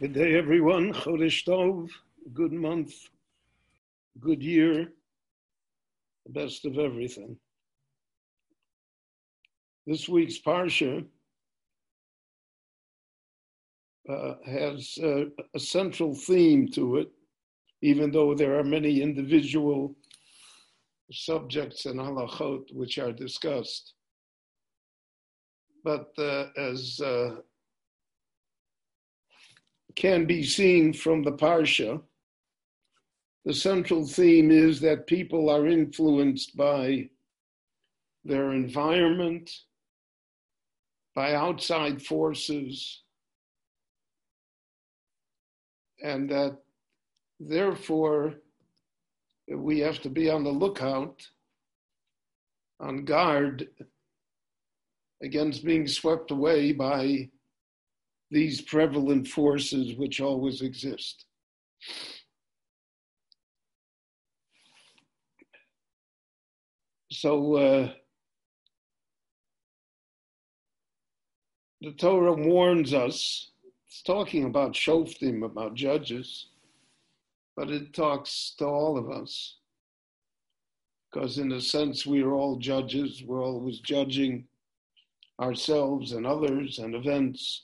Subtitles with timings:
[0.00, 0.92] Good day, everyone.
[0.92, 1.88] Chodesh Tov,
[2.32, 2.94] good month,
[4.18, 4.88] good year,
[6.26, 7.36] the best of everything.
[9.86, 11.06] This week's Parsha
[14.10, 17.12] uh, has uh, a central theme to it,
[17.80, 19.94] even though there are many individual
[21.12, 23.94] subjects and halachot which are discussed.
[25.84, 27.36] But uh, as uh,
[29.96, 32.02] can be seen from the Parsha,
[33.44, 37.08] the central theme is that people are influenced by
[38.24, 39.50] their environment,
[41.14, 43.02] by outside forces,
[46.02, 46.56] and that
[47.38, 48.34] therefore
[49.48, 51.26] we have to be on the lookout,
[52.80, 53.68] on guard
[55.22, 57.28] against being swept away by
[58.30, 61.26] these prevalent forces which always exist.
[67.10, 67.92] So uh,
[71.80, 73.50] the Torah warns us,
[73.86, 76.48] it's talking about Shoftim, about judges,
[77.56, 79.58] but it talks to all of us.
[81.12, 84.48] Because, in a sense, we are all judges, we're always judging
[85.40, 87.62] ourselves and others and events.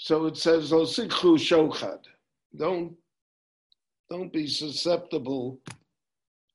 [0.00, 1.98] So it says, Osikhu shochad.
[2.56, 2.94] Don't,
[4.08, 5.58] don't be susceptible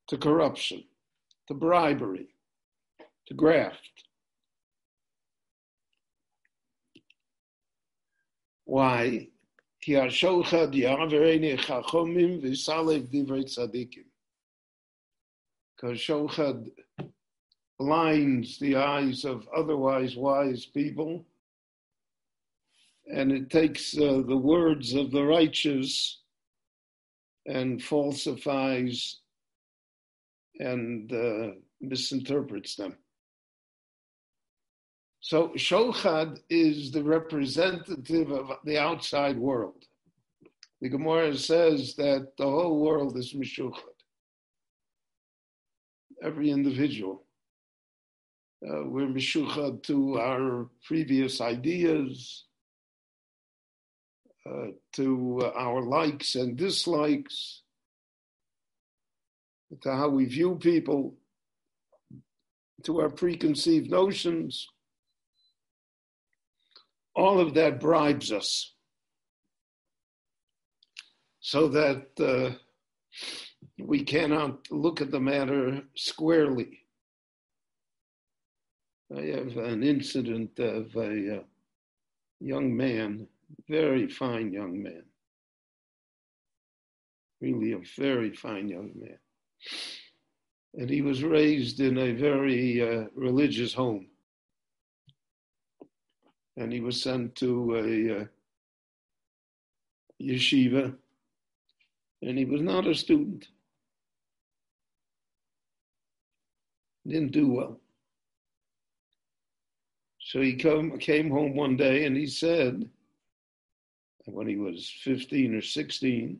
[0.08, 0.86] to corruption,
[1.50, 2.30] to bribery,
[3.28, 4.06] to graft.
[8.64, 9.28] Why?
[9.86, 10.14] Because
[16.00, 16.72] shochad
[17.78, 21.26] blinds the eyes of otherwise wise people
[23.12, 26.22] and it takes uh, the words of the righteous
[27.46, 29.20] and falsifies
[30.60, 32.96] and uh, misinterprets them.
[35.20, 39.86] So Shochad is the representative of the outside world.
[40.82, 43.98] The Gemara says that the whole world is Meshuchad.
[46.22, 47.24] Every individual.
[48.66, 52.46] Uh, we're Meshuchad to our previous ideas,
[54.50, 57.62] uh, to uh, our likes and dislikes,
[59.82, 61.16] to how we view people,
[62.84, 64.68] to our preconceived notions.
[67.16, 68.74] All of that bribes us
[71.40, 72.56] so that uh,
[73.80, 76.80] we cannot look at the matter squarely.
[79.16, 81.44] I have an incident of a uh,
[82.40, 83.28] young man
[83.68, 85.04] very fine young man.
[87.42, 89.18] Really a very fine young man.
[90.76, 94.08] And he was raised in a very uh, religious home.
[96.58, 98.26] And he was sent to a uh,
[100.22, 100.96] yeshiva,
[102.22, 103.48] and he was not a student.
[107.06, 107.80] Didn't do well.
[110.20, 112.90] So he come, came home one day and he said,
[114.26, 116.40] when he was 15 or 16,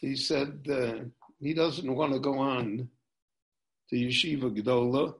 [0.00, 1.04] he said uh,
[1.40, 2.88] he doesn't want to go on
[3.90, 5.14] to Yeshiva Gedola,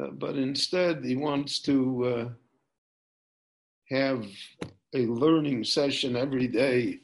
[0.00, 2.28] uh, but instead he wants to uh,
[3.90, 4.26] have
[4.94, 7.00] a learning session every day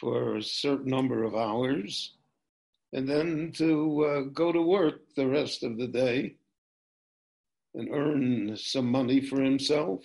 [0.00, 2.14] for a certain number of hours,
[2.92, 6.34] and then to uh, go to work the rest of the day
[7.74, 10.02] and earn some money for himself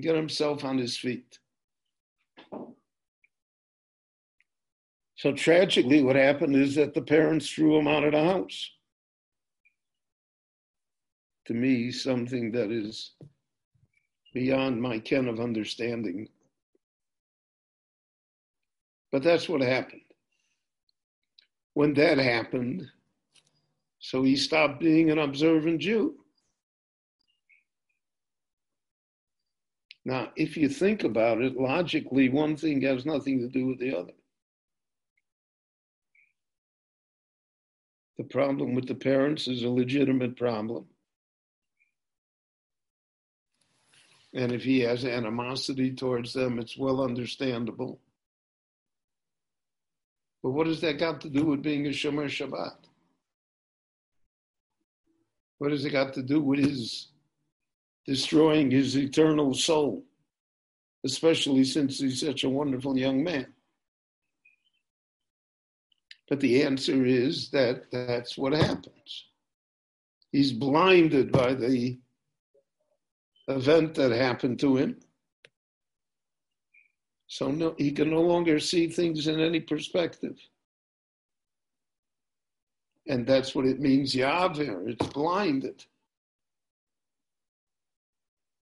[0.00, 1.38] get himself on his feet.
[5.16, 8.70] So tragically, what happened is that the parents threw him out of the house.
[11.46, 13.12] To me, something that is
[14.32, 16.28] beyond my ken of understanding.
[19.12, 20.00] But that's what happened.
[21.74, 22.86] When that happened,
[24.00, 26.23] so he stopped being an observant Jew.
[30.04, 33.96] Now, if you think about it logically, one thing has nothing to do with the
[33.96, 34.12] other.
[38.18, 40.86] The problem with the parents is a legitimate problem.
[44.34, 48.00] And if he has animosity towards them, it's well understandable.
[50.42, 52.76] But what has that got to do with being a Shomer Shabbat?
[55.58, 57.08] What has it got to do with his
[58.06, 60.04] destroying his eternal soul,
[61.04, 63.46] especially since he's such a wonderful young man.
[66.28, 69.26] But the answer is that that's what happens.
[70.32, 71.98] He's blinded by the
[73.48, 74.96] event that happened to him.
[77.26, 80.38] So no, he can no longer see things in any perspective.
[83.06, 84.88] And that's what it means, Yavir.
[84.88, 85.84] It's blinded.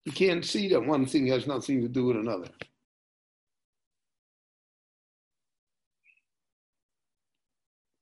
[0.04, 2.48] You can't see that one thing has nothing to do with another.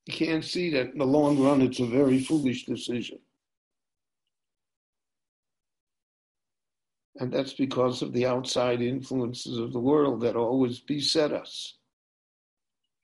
[0.07, 3.19] You can't see that in the long run it's a very foolish decision.
[7.17, 11.77] And that's because of the outside influences of the world that always beset us.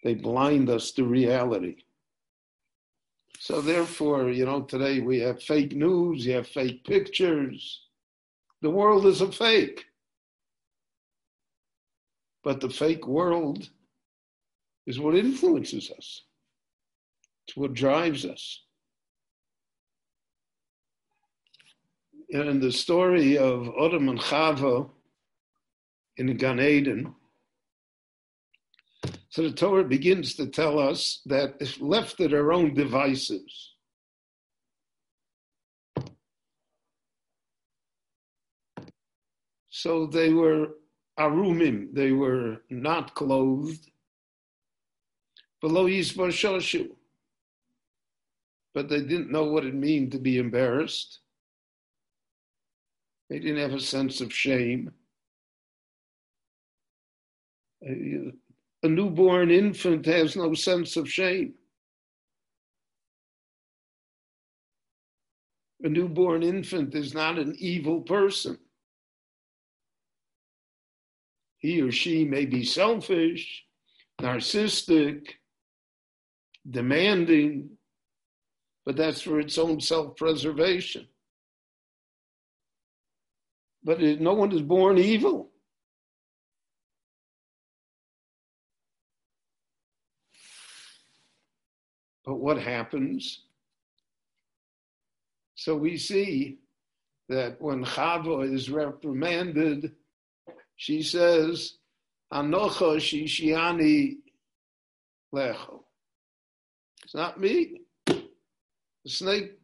[0.03, 1.77] They blind us to reality.
[3.39, 7.88] So therefore, you know, today we have fake news, you have fake pictures.
[8.61, 9.85] The world is a fake.
[12.43, 13.69] But the fake world
[14.87, 16.23] is what influences us.
[17.47, 18.63] It's what drives us.
[22.31, 24.91] In the story of Adam and Chava
[26.17, 27.15] in Gan Eden,
[29.31, 33.75] so the Torah begins to tell us that if left at our own devices,
[39.83, 40.75] so they were
[41.19, 43.91] arumim, they were not clothed,
[45.61, 46.91] below Yisbar
[48.75, 51.21] but they didn't know what it meant to be embarrassed.
[53.29, 54.93] They didn't have a sense of shame
[58.83, 61.55] a newborn infant has no sense of shame.
[65.83, 68.59] A newborn infant is not an evil person.
[71.59, 73.65] He or she may be selfish,
[74.21, 75.27] narcissistic,
[76.69, 77.71] demanding,
[78.85, 81.07] but that's for its own self preservation.
[83.83, 85.51] But it, no one is born evil.
[92.25, 93.45] But what happens?
[95.55, 96.59] So we see
[97.29, 99.93] that when Chava is reprimanded,
[100.79, 101.75] she says,
[102.33, 104.19] Anocha shishiani
[105.35, 105.81] lecho.
[107.03, 107.81] It's not me.
[108.07, 109.59] The snake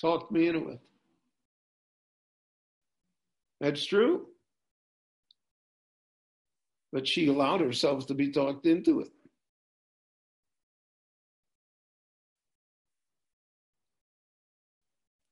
[0.00, 0.78] talked me into it.
[3.60, 4.28] That's true.
[6.92, 9.10] But she allowed herself to be talked into it.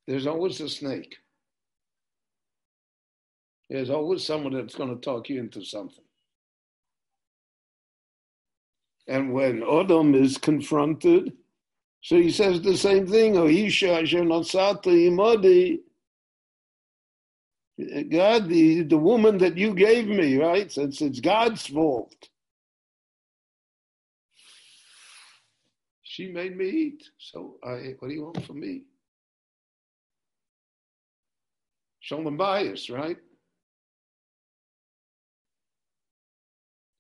[0.08, 1.17] There's always a snake.
[3.69, 6.05] There's always someone that's going to talk you into something.
[9.06, 11.32] And when Adam is confronted,
[12.03, 15.81] so he says the same thing, Oh, Isha Imadi.
[18.11, 20.70] God, the, the woman that you gave me, right?
[20.70, 22.29] Since it's God's fault.
[26.03, 27.05] She made me eat.
[27.19, 28.82] So I, what do you want from me?
[32.01, 33.19] Shalom bayis, right?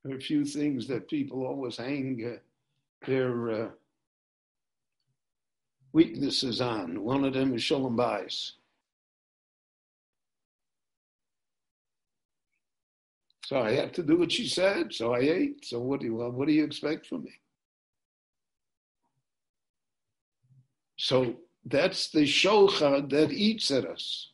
[0.08, 2.38] There are a few things that people always hang uh,
[3.06, 3.68] their uh,
[5.92, 7.04] weaknesses on.
[7.04, 8.52] One of them is shalom bayis.
[13.44, 14.94] So I have to do what she said.
[14.94, 15.66] So I ate.
[15.66, 17.34] So what do you what do you expect from me?
[20.96, 21.36] So
[21.66, 24.30] that's the shochad that eats at us.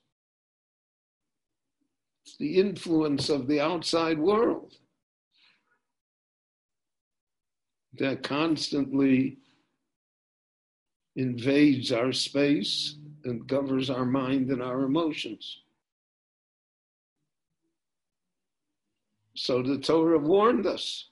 [2.25, 4.77] It's the influence of the outside world
[7.99, 9.39] that constantly
[11.17, 15.61] invades our space and governs our mind and our emotions.
[19.37, 21.09] So the Torah warned us.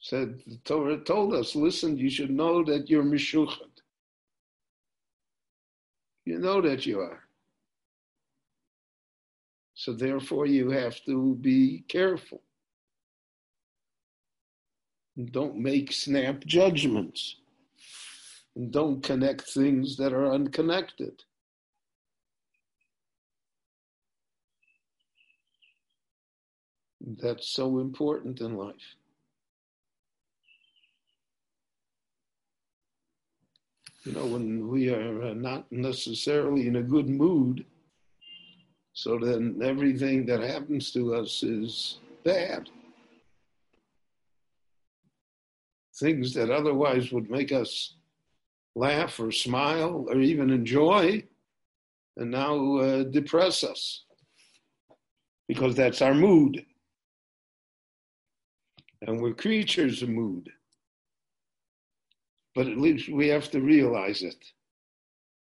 [0.00, 3.80] Said the Torah told us, listen, you should know that you're mishuchat.
[6.26, 7.20] You know that you are.
[9.74, 12.40] So therefore, you have to be careful.
[15.16, 17.36] And don't make snap judgments.
[18.56, 21.24] And don't connect things that are unconnected.
[27.00, 28.96] That's so important in life.
[34.04, 37.64] You know, when we are uh, not necessarily in a good mood,
[38.94, 42.70] So then everything that happens to us is bad.
[45.98, 47.94] Things that otherwise would make us
[48.74, 51.22] laugh or smile or even enjoy,
[52.16, 54.04] and now uh, depress us
[55.48, 56.64] because that's our mood.
[59.02, 60.50] And we're creatures of mood.
[62.54, 64.42] But at least we have to realize it.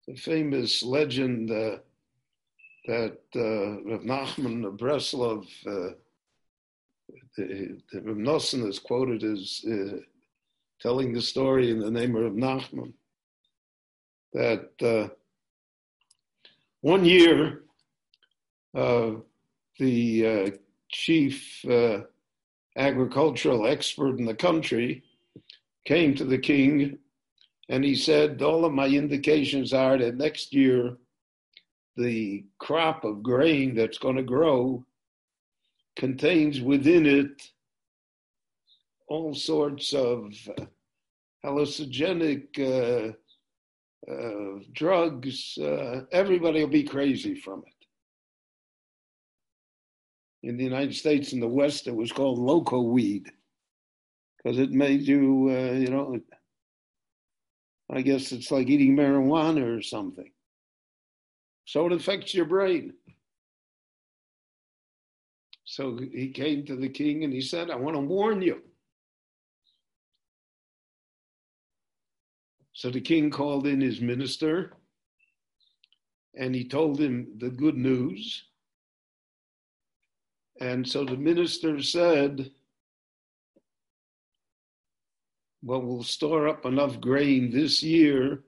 [0.08, 1.78] The famous legend uh,
[2.86, 5.94] that uh, Rav Nachman of Breslov, uh,
[7.36, 9.98] the, the Rav Nosson is quoted as uh,
[10.84, 12.92] telling the story in the name of Nachman
[14.34, 15.08] that uh,
[16.82, 17.62] one year
[18.76, 19.12] uh,
[19.78, 20.50] the uh,
[20.90, 22.00] chief uh,
[22.76, 25.02] agricultural expert in the country
[25.86, 26.98] came to the king
[27.70, 30.98] and he said, All of my indications are that next year
[31.96, 34.84] the crop of grain that's going to grow
[35.96, 37.40] contains within it
[39.08, 40.34] all sorts of
[41.44, 43.12] hallucinogenic uh,
[44.10, 45.58] uh, drugs.
[45.58, 47.74] Uh, everybody will be crazy from it
[50.44, 53.30] in the United States in the West, it was called loco weed
[54.36, 56.20] because it made you, uh, you know,
[57.90, 60.30] I guess it's like eating marijuana or something.
[61.64, 62.92] So it affects your brain.
[65.64, 68.60] So he came to the king and he said, I want to warn you.
[72.74, 74.72] So the king called in his minister
[76.36, 78.44] and he told him the good news.
[80.60, 82.50] And so the minister said,
[85.62, 88.42] Well, we'll store up enough grain this year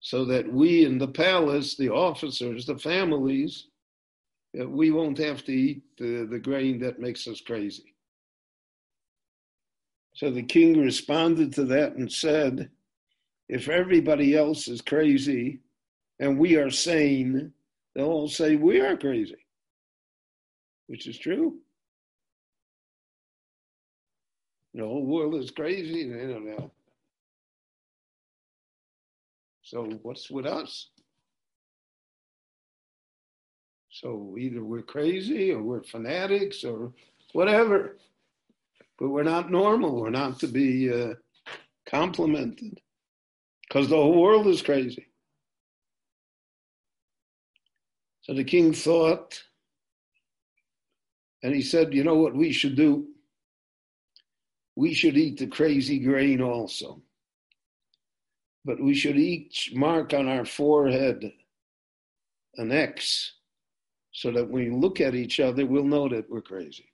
[0.00, 3.66] so that we in the palace, the officers, the families,
[4.54, 7.94] we won't have to eat the, the grain that makes us crazy.
[10.14, 12.70] So the king responded to that and said,
[13.48, 15.60] If everybody else is crazy
[16.18, 17.52] and we are sane,
[17.94, 19.44] they'll all say we are crazy
[20.86, 21.56] which is true.
[24.74, 26.70] The whole world is crazy, They don't know.
[29.62, 30.90] So what's with us?
[33.90, 36.92] So either we're crazy or we're fanatics or
[37.32, 37.96] whatever,
[38.98, 40.00] but we're not normal.
[40.00, 41.14] We're not to be uh,
[41.86, 42.80] complimented
[43.74, 45.08] because the whole world is crazy.
[48.22, 49.42] So the king thought
[51.42, 53.08] and he said, You know what we should do?
[54.76, 57.02] We should eat the crazy grain also.
[58.64, 61.32] But we should each mark on our forehead
[62.56, 63.32] an X
[64.12, 66.93] so that when we look at each other, we'll know that we're crazy.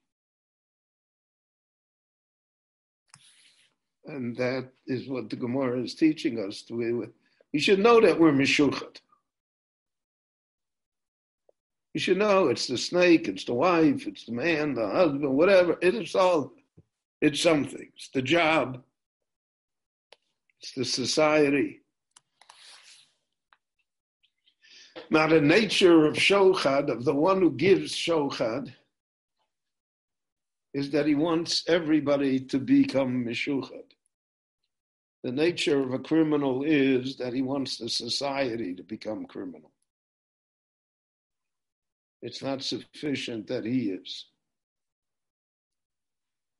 [4.07, 6.65] And that is what the Gemara is teaching us.
[6.71, 9.01] We should know that we're Meshuchat.
[11.93, 15.77] You should know it's the snake, it's the wife, it's the man, the husband, whatever.
[15.83, 16.53] It is all,
[17.21, 17.89] it's something.
[17.97, 18.83] It's the job,
[20.61, 21.83] it's the society.
[25.11, 28.73] Now, the nature of Shochad, of the one who gives Shochad,
[30.73, 33.85] is that he wants everybody to become Meshuchad.
[35.23, 39.71] The nature of a criminal is that he wants the society to become criminal.
[42.23, 44.27] It's not sufficient that he is.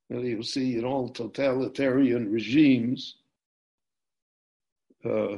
[0.09, 3.15] Well, you'll see in all totalitarian regimes,
[5.05, 5.37] uh,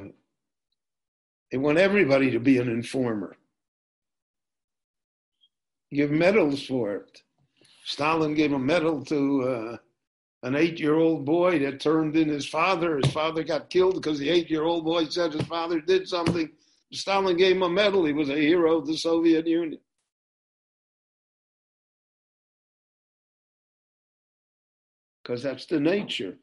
[1.51, 3.35] they want everybody to be an informer.
[5.93, 7.21] Give medals for it.
[7.85, 9.77] Stalin gave a medal to uh,
[10.43, 12.97] an eight year old boy that turned in his father.
[12.97, 16.49] His father got killed because the eight year old boy said his father did something.
[16.91, 18.05] Stalin gave him a medal.
[18.05, 19.79] He was a hero of the Soviet Union.
[25.23, 26.35] because that's the nature.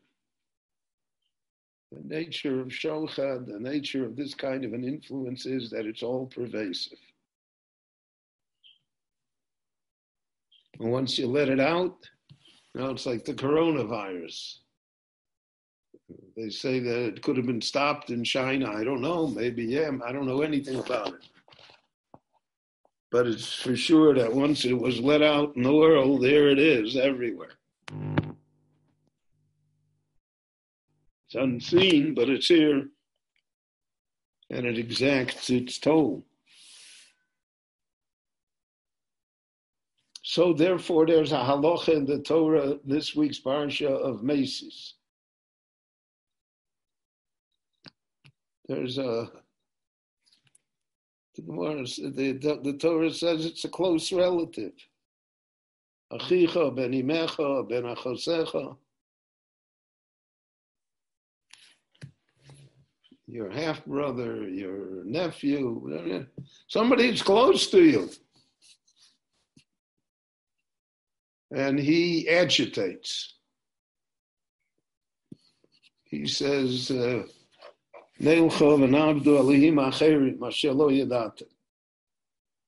[1.92, 6.02] The nature of Shochad, the nature of this kind of an influence is that it's
[6.02, 6.98] all pervasive.
[10.80, 12.08] And once you let it out,
[12.74, 14.56] now it's like the coronavirus.
[16.36, 18.72] They say that it could have been stopped in China.
[18.72, 19.28] I don't know.
[19.28, 19.90] Maybe, yeah.
[20.04, 21.28] I don't know anything about it.
[23.12, 26.58] But it's for sure that once it was let out in the world, there it
[26.58, 27.58] is everywhere.
[31.26, 32.88] It's unseen, but it's here.
[34.48, 36.24] And it exacts its toll.
[40.30, 44.92] So therefore, there's a halacha in the Torah this week's parsha of mesis.
[48.68, 49.28] There's a
[51.34, 54.74] the, the, the Torah says it's a close relative.
[56.12, 58.76] Achicha ben imecha ben achosecha.
[63.26, 66.24] Your half brother, your nephew,
[66.68, 68.08] somebody that's close to you.
[71.50, 73.34] And he agitates.
[76.04, 77.24] He says, uh,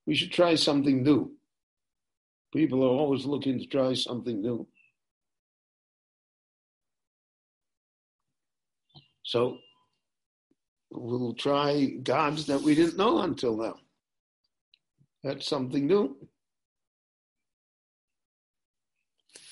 [0.06, 1.32] we should try something new.
[2.52, 4.66] People are always looking to try something new.
[9.22, 9.58] So
[10.90, 13.76] we'll try gods that we didn't know until now.
[15.22, 16.16] That's something new.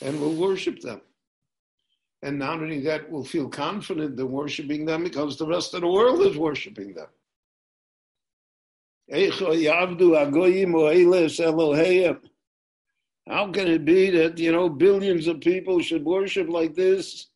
[0.00, 1.00] And we'll worship them.
[2.22, 5.88] And not only that, we'll feel confident in worshiping them because the rest of the
[5.88, 7.08] world is worshiping them.
[13.28, 17.28] How can it be that, you know, billions of people should worship like this?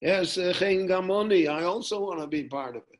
[0.00, 2.93] Yes, I also want to be part of it.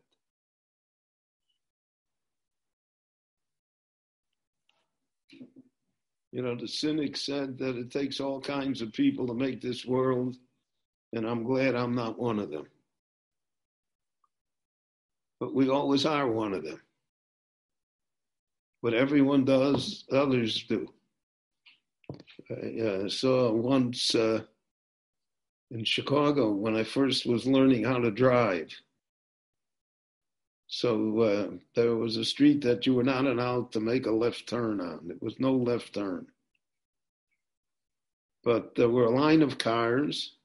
[6.34, 9.86] You know, the cynic said that it takes all kinds of people to make this
[9.86, 10.34] world,
[11.12, 12.66] and I'm glad I'm not one of them.
[15.38, 16.80] But we always are one of them.
[18.80, 20.92] What everyone does, others do.
[22.50, 24.40] I uh, saw once uh,
[25.70, 28.74] in Chicago when I first was learning how to drive.
[30.66, 34.48] So uh, there was a street that you were not allowed to make a left
[34.48, 35.08] turn on.
[35.08, 36.26] There was no left turn.
[38.42, 40.36] But there were a line of cars,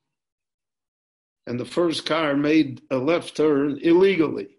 [1.47, 4.49] and the first car made a left turn illegally.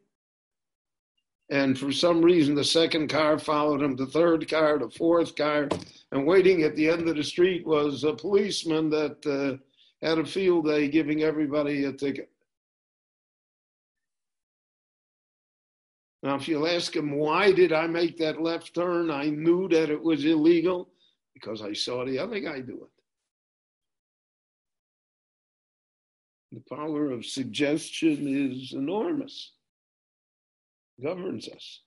[1.51, 5.68] And for some reason, the second car followed him, the third car, the fourth car,
[6.12, 10.25] and waiting at the end of the street was a policeman that uh, had a
[10.25, 12.31] field day giving everybody a ticket.
[16.23, 19.11] Now, if you'll ask him, why did I make that left turn?
[19.11, 20.89] I knew that it was illegal
[21.33, 22.91] because I saw the other guy do it.
[26.53, 29.53] The power of suggestion is enormous,
[31.03, 31.81] governs us.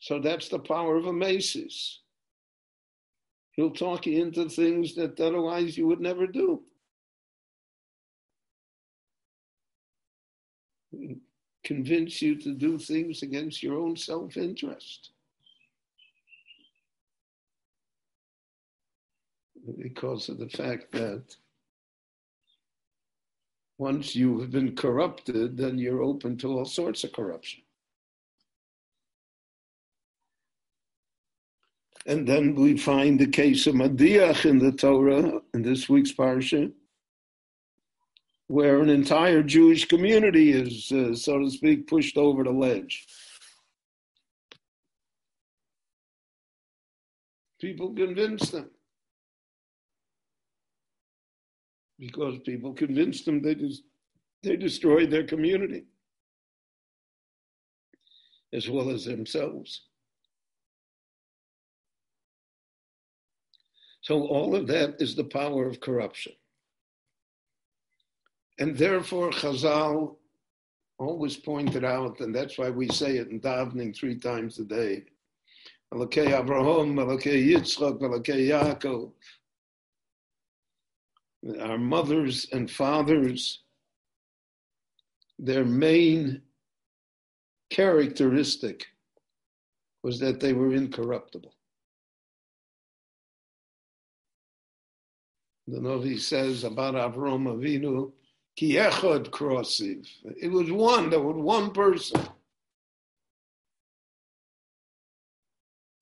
[0.00, 2.00] So that's the power of a mesis.
[3.52, 6.62] He'll talk you into things that otherwise you would never do.
[11.64, 15.10] Convince you to do things against your own self interest.
[19.78, 21.24] Because of the fact that
[23.76, 27.62] once you have been corrupted, then you're open to all sorts of corruption.
[32.06, 36.72] And then we find the case of Madiach in the Torah in this week's parsha,
[38.48, 43.06] where an entire Jewish community is, uh, so to speak, pushed over the ledge.
[47.60, 48.70] People convinced them.
[51.98, 53.82] Because people convinced them they just
[54.42, 55.84] they destroyed their community
[58.52, 59.82] as well as themselves.
[64.00, 66.32] So all of that is the power of corruption.
[68.58, 70.16] And therefore, Chazal
[70.98, 75.04] always pointed out, and that's why we say it in davening three times a day.
[75.94, 79.12] Elokei Avraham, Elokei Yitzchak, Elokei Yaakov.
[81.60, 83.60] Our mothers and fathers,
[85.38, 86.42] their main
[87.70, 88.86] characteristic
[90.02, 91.54] was that they were incorruptible.
[95.68, 98.10] The Novi says about Avram Avinu,
[98.58, 100.04] Ki echad krosiv.
[100.42, 102.20] It was one, there was one person.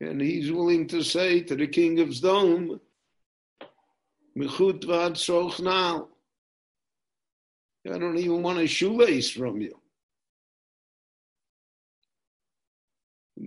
[0.01, 2.81] And he's willing to say to the king of Zdom,
[4.35, 6.09] Michut vad now.
[7.93, 9.79] I don't even want a shoelace from you.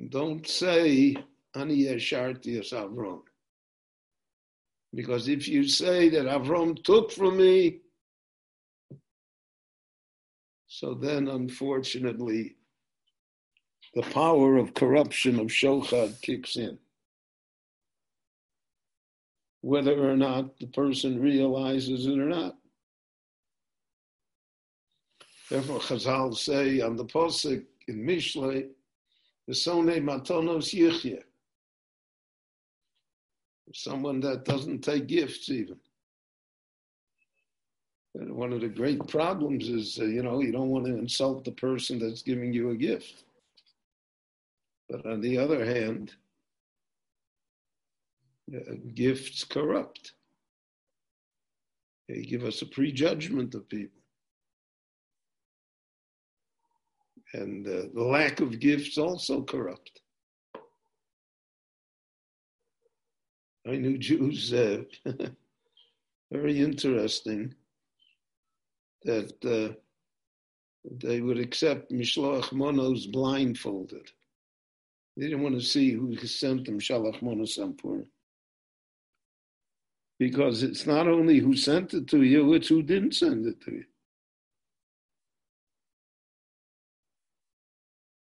[0.09, 1.15] Don't say,
[1.55, 3.21] Ani Yesharti Avram.
[4.93, 7.79] Because if you say that Avram took from me,
[10.69, 12.55] so then, unfortunately,
[13.95, 16.79] the power of corruption of Shochad kicks in.
[19.61, 22.55] whether or not the person realizes it or not.
[25.49, 28.69] Therefore, Chazal say on the posik in Mishle,
[29.47, 31.23] the Sone Matonos Yichye.
[33.73, 35.77] Someone that doesn't take gifts even.
[38.13, 41.51] One of the great problems is, uh, you know, you don't want to insult the
[41.51, 43.23] person that's giving you a gift.
[44.89, 46.13] But on the other hand,
[48.53, 50.13] uh, gifts corrupt.
[52.07, 54.01] They give us a prejudgment of people.
[57.33, 60.01] And uh, the lack of gifts also corrupt.
[63.67, 64.81] I knew Jews, uh,
[66.31, 67.53] very interesting,
[69.03, 69.73] that uh,
[71.03, 74.11] they would accept Mishloach Monos blindfolded.
[75.17, 78.05] They didn't want to see who sent them Shalach Monos Sampur.
[80.17, 83.71] Because it's not only who sent it to you, it's who didn't send it to
[83.71, 83.83] you.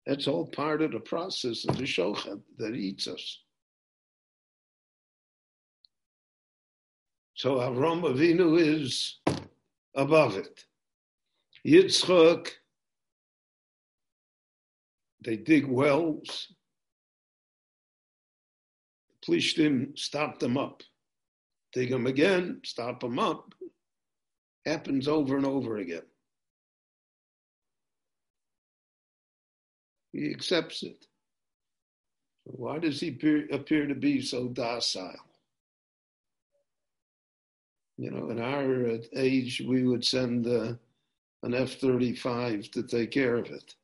[0.07, 3.41] That's all part of the process of the shochad that eats us.
[7.35, 9.21] So Avram Avinu is
[9.95, 10.65] above it.
[11.69, 12.49] Yitzchak,
[15.23, 16.49] they dig wells.
[19.11, 20.83] The Plishtim stop them up.
[21.75, 23.55] Dig them again, stop them up.
[24.65, 26.07] Happens over and over again.
[30.13, 31.05] He accepts it.
[32.45, 35.13] Why does he appear, appear to be so docile?
[37.99, 40.75] You know, in our age, we would send uh,
[41.43, 43.75] an F 35 to take care of it.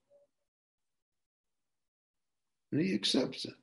[2.73, 3.55] And he accepts it.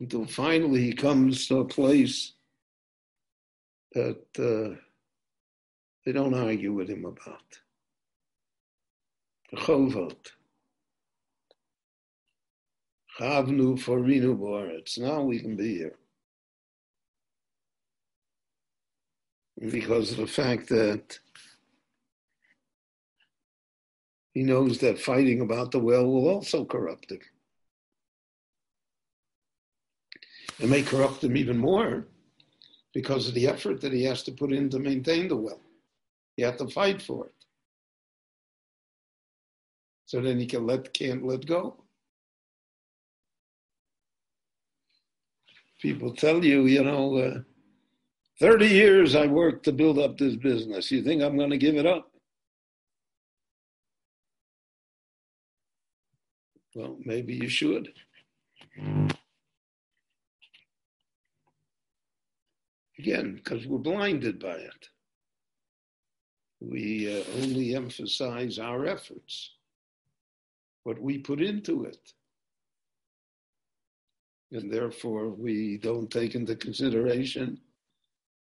[0.00, 2.34] Until finally he comes to a place
[3.94, 4.76] that uh,
[6.06, 7.58] they don't argue with him about.
[9.54, 10.32] Chovot.
[13.18, 14.98] Chavnu forinu boretz.
[14.98, 15.96] Now we can be here.
[19.58, 21.18] Because of the fact that
[24.38, 27.18] he knows that fighting about the will will also corrupt him.
[30.60, 32.06] It may corrupt him even more
[32.94, 35.60] because of the effort that he has to put in to maintain the will.
[36.36, 37.34] He has to fight for it
[40.06, 41.74] so then he can let can't let go.
[45.82, 47.40] People tell you, you know, uh,
[48.38, 50.92] 30 years I worked to build up this business.
[50.92, 52.12] You think I'm going to give it up?
[56.78, 57.92] Well, maybe you should.
[63.00, 64.88] Again, because we're blinded by it.
[66.60, 69.50] We uh, only emphasize our efforts
[70.84, 72.12] what we put into it.
[74.52, 77.58] And therefore, we don't take into consideration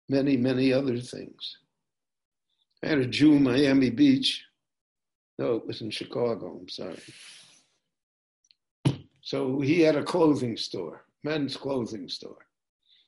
[0.08, 1.58] many, many other things.
[2.82, 4.42] I had a Jew in Miami Beach.
[5.38, 7.02] No, it was in Chicago, I'm sorry.
[9.24, 12.46] So he had a clothing store, men's clothing store.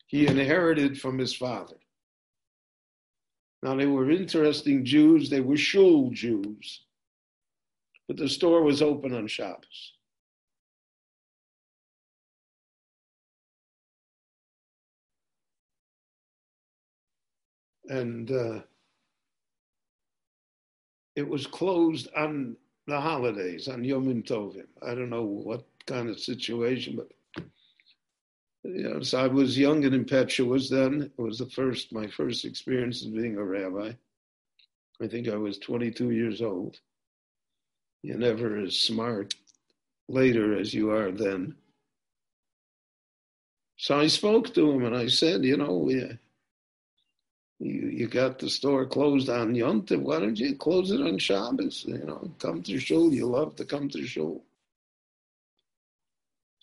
[0.06, 1.76] He inherited from his father.
[3.62, 6.86] Now, they were interesting Jews, they were shul Jews
[8.06, 9.92] but the store was open on Shabbos.
[17.88, 18.60] And uh,
[21.14, 24.66] it was closed on the holidays, on Yom Tovim.
[24.82, 27.08] I don't know what kind of situation, but
[28.64, 31.10] you know, so I was young and impetuous then.
[31.16, 33.92] It was the first, my first experience as being a rabbi.
[35.00, 36.78] I think I was 22 years old.
[38.02, 39.34] You're never as smart
[40.08, 41.54] later as you are then.
[43.76, 46.18] So I spoke to him and I said, you know, you,
[47.58, 50.00] you got the store closed on Yontif.
[50.00, 51.84] Why don't you close it on Shabbos?
[51.86, 53.12] You know, come to shul.
[53.12, 54.45] You love to come to shul.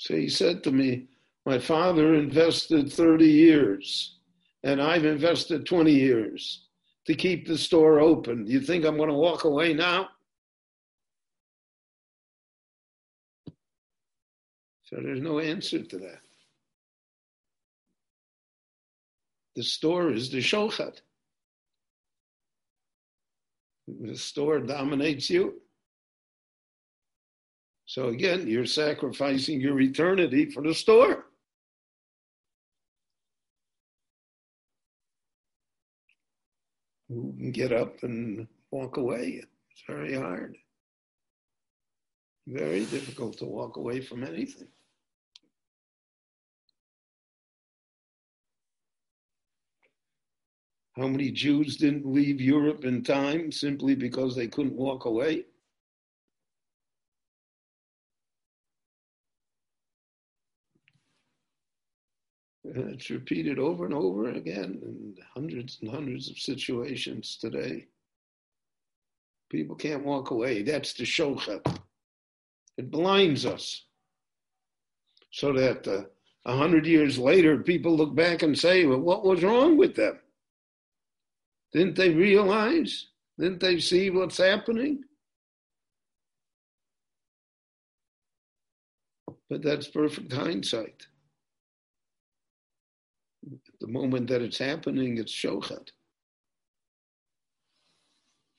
[0.04, 1.08] So he said to me,
[1.46, 4.18] my father invested 30 years
[4.62, 6.66] and I've invested 20 years
[7.08, 8.46] to keep the store open.
[8.46, 10.10] You think I'm going to walk away now?
[14.84, 16.20] So there's no answer to that.
[19.56, 21.00] The store is the shochad.
[23.88, 25.63] The store dominates you.
[27.94, 31.28] So again, you're sacrificing your eternity for the store.
[37.08, 39.44] You can get up and walk away?
[39.70, 40.58] It's very hard.
[42.48, 44.70] Very difficult to walk away from anything.
[50.96, 55.46] How many Jews didn't leave Europe in time simply because they couldn't walk away?
[62.74, 67.86] And it's repeated over and over again in hundreds and hundreds of situations today.
[69.52, 70.64] People can't walk away.
[70.64, 71.62] That's the shochad.
[72.78, 73.84] It blinds us.
[75.30, 76.06] So that uh,
[76.46, 79.96] a uh, hundred years later, people look back and say, well, what was wrong with
[79.96, 80.20] them?
[81.74, 83.08] Didn't they realize?
[83.40, 85.04] Didn't they see what's happening?
[89.50, 91.08] But that's perfect hindsight.
[93.84, 95.90] The moment that it's happening, it's shochad.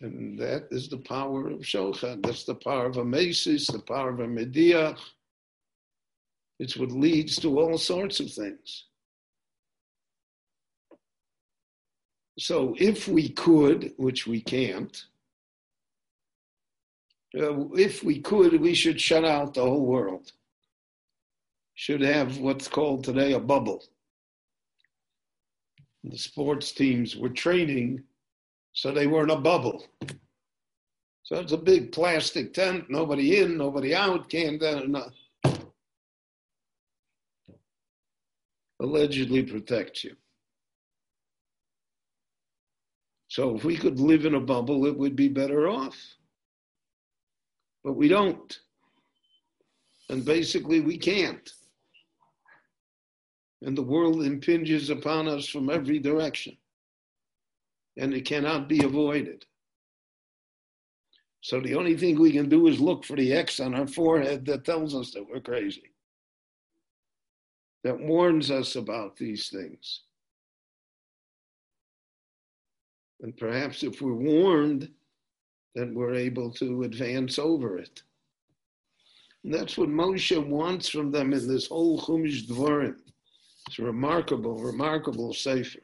[0.02, 2.22] And that is the power of shochad.
[2.22, 5.00] That's the power of a mesis, the power of a mediach.
[6.58, 8.84] It's what leads to all sorts of things.
[12.38, 15.06] So if we could, which we can't,
[17.34, 20.32] uh, if we could, we should shut out the whole world.
[21.72, 23.84] Should have what's called today a bubble.
[26.04, 28.04] The sports teams were training
[28.74, 29.86] so they were in a bubble.
[31.22, 35.08] So it's a big plastic tent, nobody in, nobody out, can't uh,
[38.80, 40.16] allegedly protect you.
[43.28, 45.96] So if we could live in a bubble, it would be better off.
[47.82, 48.58] But we don't.
[50.10, 51.50] And basically, we can't.
[53.62, 56.56] And the world impinges upon us from every direction.
[57.96, 59.44] And it cannot be avoided.
[61.40, 64.46] So the only thing we can do is look for the X on our forehead
[64.46, 65.92] that tells us that we're crazy,
[67.84, 70.00] that warns us about these things.
[73.20, 74.90] And perhaps if we're warned,
[75.74, 78.02] then we're able to advance over it.
[79.44, 82.96] And that's what Moshe wants from them in this whole Chumash Dvarim.
[83.66, 85.80] It's remarkable, remarkable sefer.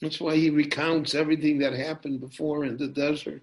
[0.00, 3.42] That's why he recounts everything that happened before in the desert.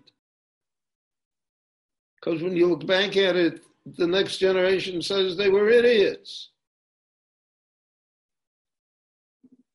[2.15, 3.61] Because when you look back at it,
[3.97, 6.51] the next generation says they were idiots.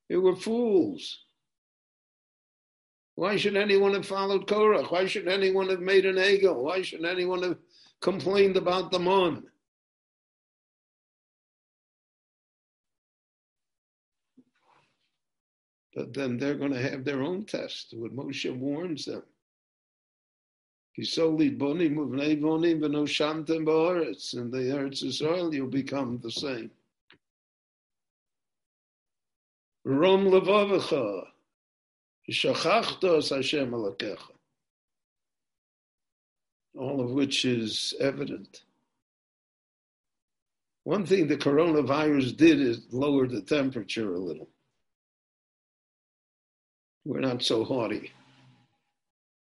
[0.09, 1.25] They were fools.
[3.17, 4.93] Why should anyone have followed Korach?
[4.93, 6.55] Why should anyone have made an ego?
[6.55, 7.59] Why should anyone have
[8.01, 9.43] complained about the mon?
[15.99, 17.93] But then they're going to have their own test.
[17.93, 19.25] What Moshe warns them.
[20.97, 21.51] In the
[24.77, 26.71] Eretz Israel, you'll become the same.
[29.85, 31.27] Rom levavecha.
[32.31, 34.19] Shachachtos Hashem alakecha.
[36.77, 38.63] All of which is evident.
[40.85, 44.49] One thing the coronavirus did is lower the temperature a little.
[47.09, 48.13] We're not so haughty,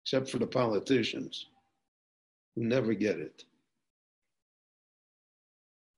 [0.03, 1.45] except for the politicians
[2.53, 3.45] who never get it.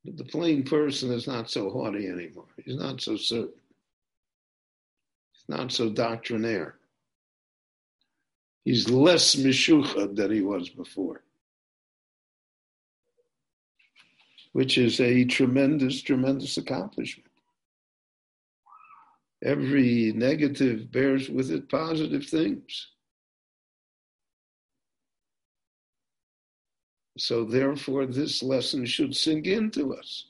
[0.05, 2.45] But the plain person is not so haughty anymore.
[2.63, 3.59] He's not so certain
[5.33, 6.75] He's not so doctrinaire.
[8.63, 11.23] He's less mishucha than he was before,
[14.51, 17.25] which is a tremendous, tremendous accomplishment.
[19.43, 22.87] Every negative bears with it positive things.
[27.17, 30.27] So, therefore, this lesson should sink into us.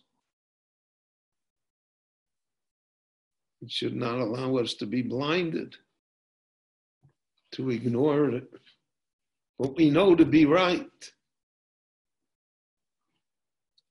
[3.61, 5.75] It should not allow us to be blinded,
[7.53, 8.51] to ignore it,
[9.57, 11.11] what we know to be right,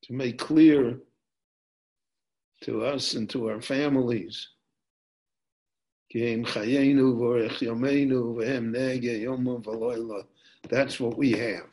[0.03, 1.01] to make clear
[2.63, 4.49] to us and to our families.
[10.69, 11.67] That's what we have.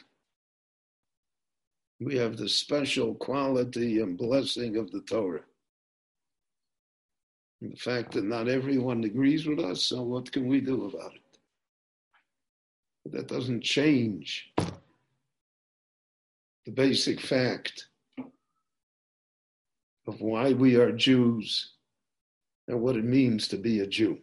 [1.99, 5.43] We have the special quality and blessing of the Torah
[7.61, 11.21] the fact that not everyone agrees with us, so what can we do about it?
[13.11, 14.51] That doesn't change
[16.65, 17.87] the basic fact
[20.07, 21.73] of why we are Jews
[22.67, 24.17] and what it means to be a Jew.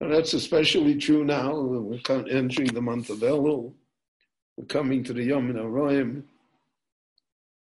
[0.00, 1.58] And that's especially true now.
[1.58, 3.72] We're entering the month of Elul.
[4.56, 6.22] We're coming to the Yomim Noraim.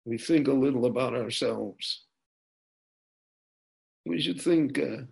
[0.04, 2.02] We think a little about ourselves.
[4.04, 5.02] We should think, uh,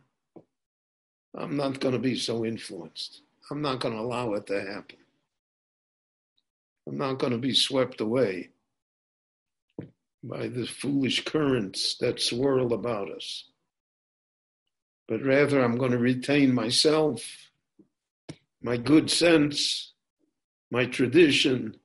[1.36, 3.22] I'm not going to be so influenced.
[3.50, 4.96] I'm not going to allow it to happen.
[6.88, 8.50] I'm not going to be swept away
[10.24, 13.44] by the foolish currents that swirl about us.
[15.10, 17.20] But rather, I'm going to retain myself,
[18.62, 19.92] my good sense,
[20.70, 21.76] my tradition,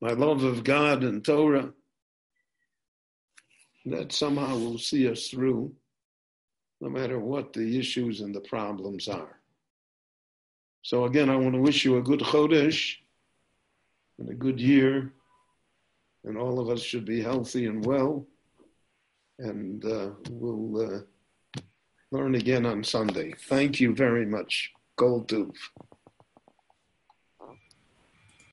[0.00, 1.72] my love of God and Torah.
[3.84, 5.74] That somehow will see us through,
[6.80, 9.40] no matter what the issues and the problems are.
[10.82, 12.94] So, again, I want to wish you a good Chodesh
[14.18, 15.12] and a good year
[16.26, 18.26] and all of us should be healthy and well.
[19.38, 21.00] And uh, we'll uh,
[22.16, 23.34] learn again on Sunday.
[23.48, 24.72] Thank you very much.
[24.96, 25.52] Kol tuv.